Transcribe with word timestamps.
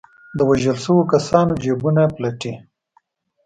د 0.37 0.39
وژل 0.49 0.77
شوو 0.83 1.09
کسانو 1.13 1.53
جېبونه 1.63 2.03
پلټي. 2.15 2.53